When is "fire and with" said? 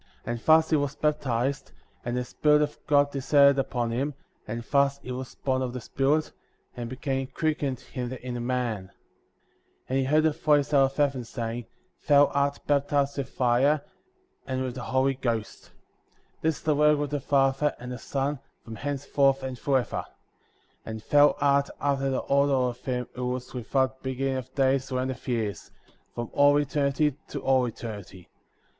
13.29-14.73